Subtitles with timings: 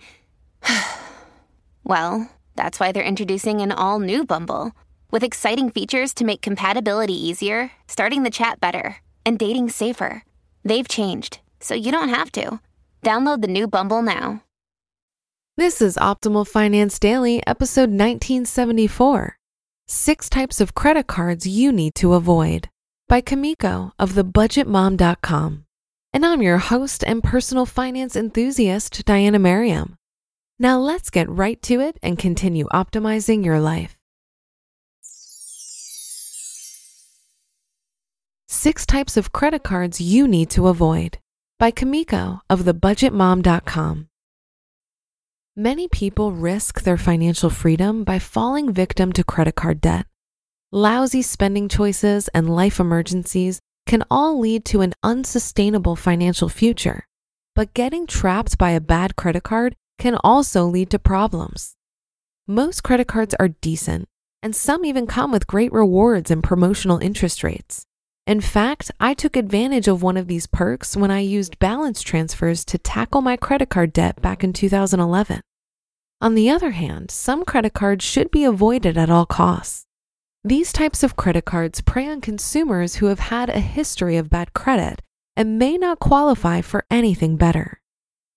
[1.83, 4.71] well, that's why they're introducing an all new Bumble
[5.11, 10.23] with exciting features to make compatibility easier, starting the chat better, and dating safer.
[10.63, 12.59] They've changed, so you don't have to.
[13.03, 14.43] Download the new Bumble now.
[15.57, 19.37] This is Optimal Finance Daily, episode 1974
[19.87, 22.69] Six Types of Credit Cards You Need to Avoid
[23.07, 25.65] by Kumiko of thebudgetmom.com.
[26.13, 29.95] And I'm your host and personal finance enthusiast, Diania Merriam.
[30.59, 33.96] Now let's get right to it and continue optimizing your life.
[38.59, 41.19] Six Types of Credit Cards You Need to Avoid
[41.59, 44.07] by Kumiko of thebudgetmom.com.
[45.55, 50.07] Many people risk their financial freedom by falling victim to credit card debt.
[50.71, 57.05] Lousy spending choices and life emergencies can all lead to an unsustainable financial future.
[57.53, 61.75] But getting trapped by a bad credit card can also lead to problems.
[62.47, 64.07] Most credit cards are decent,
[64.41, 67.85] and some even come with great rewards and promotional interest rates.
[68.27, 72.65] In fact, I took advantage of one of these perks when I used balance transfers
[72.65, 75.39] to tackle my credit card debt back in 2011.
[76.19, 79.85] On the other hand, some credit cards should be avoided at all costs.
[80.43, 84.53] These types of credit cards prey on consumers who have had a history of bad
[84.53, 85.01] credit
[85.37, 87.79] and may not qualify for anything better.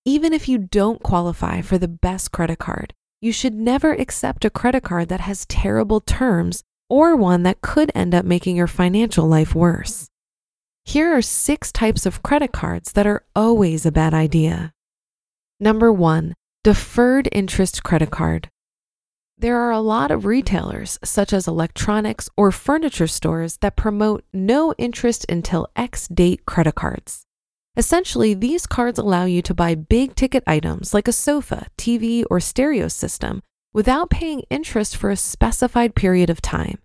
[0.05, 4.51] Even if you don't qualify for the best credit card, you should never accept a
[4.51, 9.27] credit card that has terrible terms or one that could end up making your financial
[9.27, 10.09] life worse.
[10.85, 14.73] Here are six types of credit cards that are always a bad idea.
[15.61, 16.35] Number one,
[16.65, 18.49] deferred interest credit card.
[19.39, 24.75] There are a lot of retailers, such as electronics or furniture stores, that promote no
[24.77, 27.25] interest until X date credit cards.
[27.77, 32.41] Essentially, these cards allow you to buy big ticket items like a sofa, TV, or
[32.41, 33.41] stereo system
[33.73, 36.79] without paying interest for a specified period of time.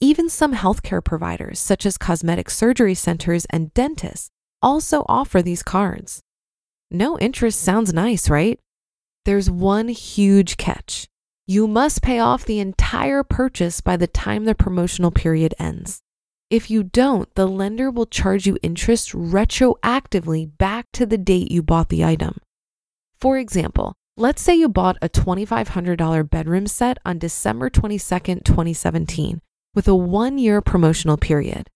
[0.00, 4.30] Even some healthcare providers, such as cosmetic surgery centers and dentists,
[4.62, 6.20] also offer these cards.
[6.90, 8.58] No interest sounds nice, right?
[9.24, 11.06] There's one huge catch.
[11.46, 16.00] You must pay off the entire purchase by the time the promotional period ends.
[16.48, 21.62] If you don't, the lender will charge you interest retroactively back to the date you
[21.62, 22.38] bought the item.
[23.20, 29.40] For example, Let's say you bought a $2,500 bedroom set on December 22nd, 2017,
[29.74, 31.70] with a one year promotional period.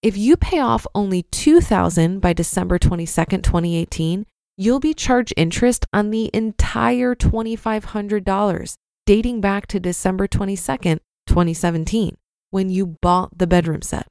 [0.00, 4.24] If you pay off only 2,000 by December 22nd, 2018,
[4.56, 12.16] you'll be charged interest on the entire $2,500 dating back to December 22nd, 2017,
[12.48, 14.06] when you bought the bedroom set.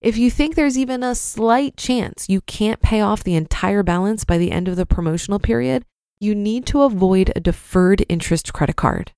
[0.00, 4.24] If you think there's even a slight chance you can't pay off the entire balance
[4.24, 5.84] by the end of the promotional period,
[6.20, 9.12] you need to avoid a deferred interest credit card.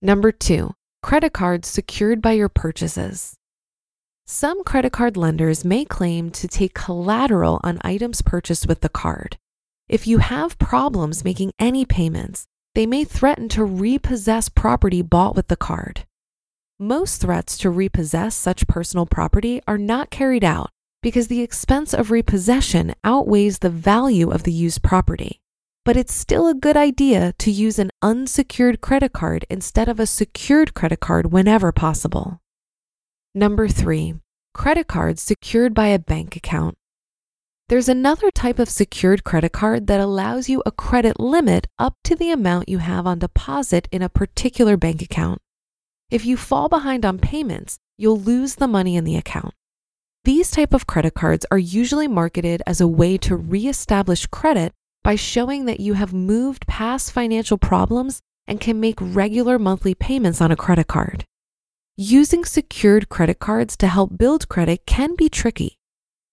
[0.00, 3.36] Number two, credit cards secured by your purchases.
[4.26, 9.38] Some credit card lenders may claim to take collateral on items purchased with the card.
[9.88, 15.48] If you have problems making any payments, they may threaten to repossess property bought with
[15.48, 16.04] the card.
[16.78, 20.70] Most threats to repossess such personal property are not carried out
[21.02, 25.40] because the expense of repossession outweighs the value of the used property
[25.84, 30.06] but it's still a good idea to use an unsecured credit card instead of a
[30.06, 32.40] secured credit card whenever possible.
[33.34, 34.14] Number three,
[34.54, 36.76] credit cards secured by a bank account.
[37.68, 42.16] There's another type of secured credit card that allows you a credit limit up to
[42.16, 45.40] the amount you have on deposit in a particular bank account.
[46.10, 49.52] If you fall behind on payments, you'll lose the money in the account.
[50.24, 54.72] These type of credit cards are usually marketed as a way to reestablish credit
[55.08, 60.38] by showing that you have moved past financial problems and can make regular monthly payments
[60.38, 61.24] on a credit card.
[61.96, 65.78] using secured credit cards to help build credit can be tricky.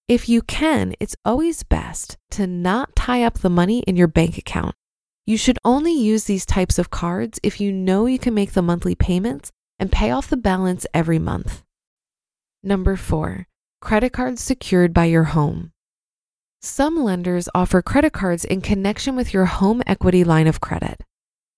[0.10, 4.38] If you can, it's always best to not tie up the money in your bank
[4.38, 4.76] account.
[5.26, 8.62] You should only use these types of cards if you know you can make the
[8.62, 11.64] monthly payments and pay off the balance every month.
[12.62, 13.48] Number four,
[13.80, 15.72] credit cards secured by your home.
[16.66, 21.04] Some lenders offer credit cards in connection with your home equity line of credit.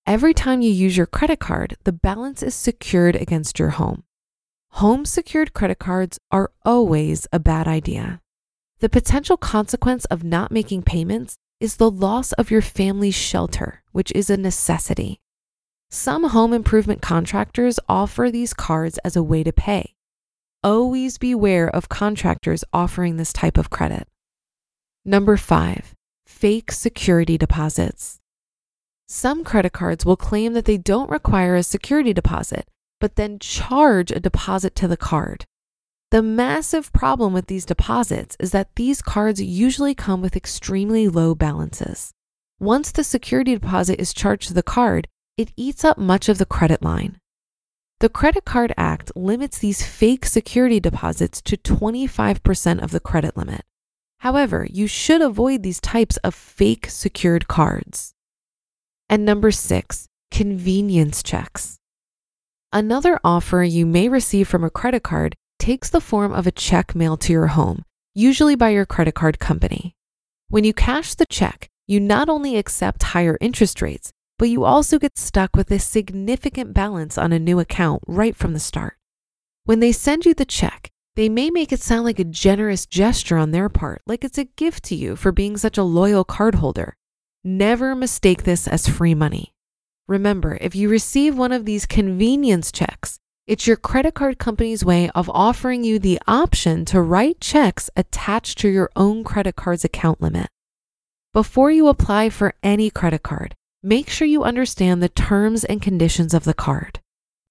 [0.06, 4.04] Every time you use your credit card, the balance is secured against your home.
[4.72, 8.20] Home secured credit cards are always a bad idea.
[8.80, 14.12] The potential consequence of not making payments is the loss of your family's shelter, which
[14.12, 15.22] is a necessity.
[15.90, 19.96] Some home improvement contractors offer these cards as a way to pay.
[20.66, 24.10] Always beware of contractors offering this type of credit.
[25.10, 25.96] Number five,
[26.26, 28.20] fake security deposits.
[29.08, 32.68] Some credit cards will claim that they don't require a security deposit,
[33.00, 35.46] but then charge a deposit to the card.
[36.12, 41.34] The massive problem with these deposits is that these cards usually come with extremely low
[41.34, 42.12] balances.
[42.60, 45.08] Once the security deposit is charged to the card,
[45.38, 47.18] it eats up much of the credit line.
[48.02, 53.64] The Credit Card Act limits these fake security deposits to 25% of the credit limit.
[54.20, 58.14] However, you should avoid these types of fake secured cards.
[59.10, 61.78] And number six, convenience checks.
[62.74, 66.96] Another offer you may receive from a credit card takes the form of a check
[66.96, 67.84] mailed to your home,
[68.14, 69.96] usually by your credit card company.
[70.50, 75.00] When you cash the check, you not only accept higher interest rates, but you also
[75.00, 78.98] get stuck with a significant balance on a new account right from the start.
[79.64, 83.38] When they send you the check, they may make it sound like a generous gesture
[83.38, 86.92] on their part, like it's a gift to you for being such a loyal cardholder.
[87.44, 89.52] Never mistake this as free money.
[90.08, 93.18] Remember, if you receive one of these convenience checks,
[93.48, 98.60] it's your credit card company's way of offering you the option to write checks attached
[98.60, 100.50] to your own credit card's account limit.
[101.34, 106.36] Before you apply for any credit card, make sure you understand the terms and conditions
[106.36, 107.00] of the card.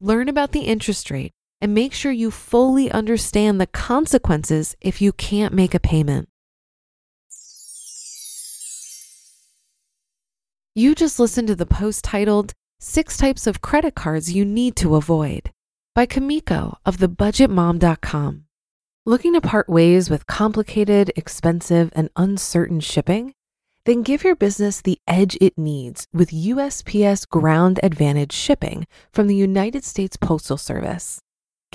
[0.00, 5.12] Learn about the interest rate and make sure you fully understand the consequences if you
[5.12, 6.28] can't make a payment.
[10.74, 14.96] You just listened to the post titled Six Types of Credit Cards You Need to
[14.96, 15.50] Avoid
[15.94, 18.44] by Kumiko of thebudgetmom.com.
[19.06, 23.32] Looking to part ways with complicated, expensive, and uncertain shipping?
[23.86, 29.36] Then give your business the edge it needs with USPS Ground Advantage shipping from the
[29.36, 31.22] United States Postal Service.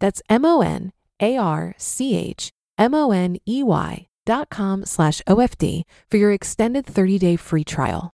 [0.00, 6.32] That's M O N A R C H M-O-N-E-Y dot com slash OFD for your
[6.32, 8.12] extended 30-day free trial.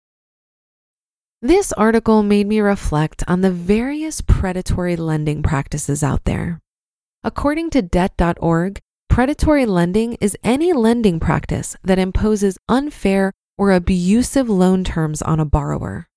[1.40, 6.58] This article made me reflect on the various predatory lending practices out there.
[7.22, 14.82] According to debt.org, predatory lending is any lending practice that imposes unfair or abusive loan
[14.82, 16.08] terms on a borrower.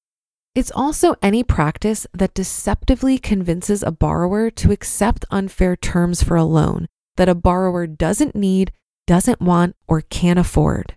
[0.53, 6.43] It's also any practice that deceptively convinces a borrower to accept unfair terms for a
[6.43, 8.73] loan that a borrower doesn't need,
[9.07, 10.95] doesn't want, or can't afford.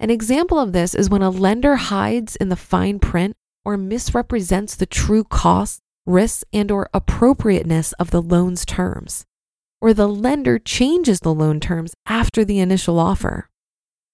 [0.00, 4.74] An example of this is when a lender hides in the fine print or misrepresents
[4.74, 9.24] the true costs, risks, and or appropriateness of the loan's terms.
[9.80, 13.48] or the lender changes the loan terms after the initial offer.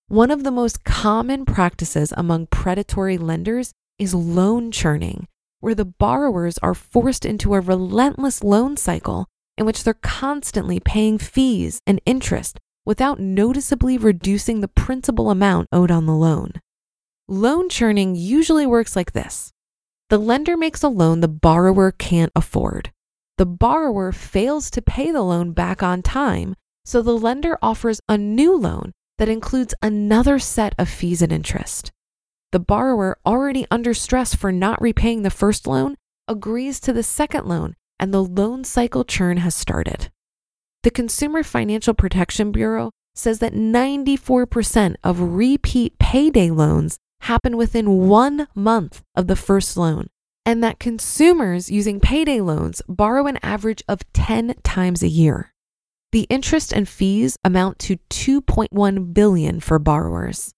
[0.09, 5.27] One of the most common practices among predatory lenders is loan churning,
[5.61, 9.27] where the borrowers are forced into a relentless loan cycle
[9.57, 15.91] in which they're constantly paying fees and interest without noticeably reducing the principal amount owed
[15.91, 16.53] on the loan.
[17.29, 19.53] Loan churning usually works like this
[20.09, 22.93] the lender makes a loan the borrower can't afford.
[23.39, 28.17] The borrower fails to pay the loan back on time, so the lender offers a
[28.17, 31.91] new loan that includes another set of fees and interest.
[32.53, 35.97] The borrower, already under stress for not repaying the first loan,
[36.29, 40.11] agrees to the second loan, and the loan cycle churn has started.
[40.83, 48.47] The Consumer Financial Protection Bureau says that 94% of repeat payday loans happen within one
[48.55, 50.07] month of the first loan,
[50.45, 55.53] and that consumers using payday loans borrow an average of 10 times a year.
[56.13, 60.53] The interest and fees amount to 2.1 billion for borrowers.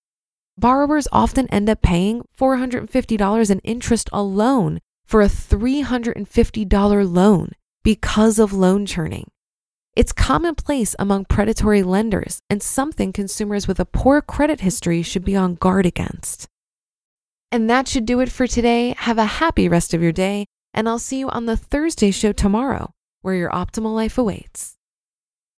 [0.58, 7.52] Borrowers often end up paying $450 in interest alone for a $350 loan
[7.84, 9.30] because of loan churning.
[9.94, 15.36] It's commonplace among predatory lenders and something consumers with a poor credit history should be
[15.36, 16.48] on guard against.
[17.52, 18.96] And that should do it for today.
[18.98, 22.32] Have a happy rest of your day, and I'll see you on the Thursday show
[22.32, 22.90] tomorrow,
[23.22, 24.77] where your optimal life awaits.